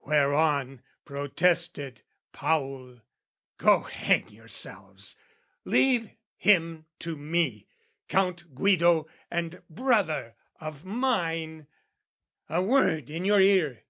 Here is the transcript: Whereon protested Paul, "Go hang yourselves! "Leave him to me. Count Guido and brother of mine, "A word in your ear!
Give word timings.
Whereon 0.00 0.80
protested 1.04 2.00
Paul, 2.32 3.02
"Go 3.58 3.80
hang 3.80 4.30
yourselves! 4.30 5.18
"Leave 5.66 6.08
him 6.38 6.86
to 7.00 7.16
me. 7.18 7.66
Count 8.08 8.54
Guido 8.54 9.06
and 9.30 9.60
brother 9.68 10.36
of 10.58 10.86
mine, 10.86 11.66
"A 12.48 12.62
word 12.62 13.10
in 13.10 13.26
your 13.26 13.42
ear! 13.42 13.82